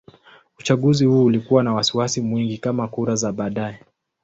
Uchaguzi 0.59 1.05
huu 1.05 1.25
ulikuwa 1.25 1.63
na 1.63 1.73
wasiwasi 1.73 2.21
mwingi 2.21 2.57
kama 2.57 2.87
kura 2.87 3.15
za 3.15 3.31
baadaye. 3.31 3.79